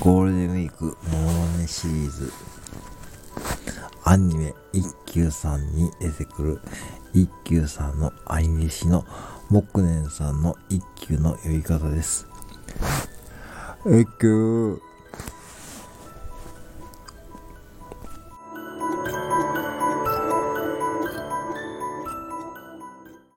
[0.00, 2.30] ゴールデンウィークモノマネシリーズ
[4.04, 6.60] アニメ一休さんに出てくる
[7.14, 9.06] 一休さんの兄弟子の
[9.50, 12.26] 木年さんの一休の呼び方です。
[13.86, 14.80] 一休